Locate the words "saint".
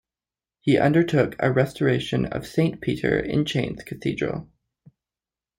2.47-2.81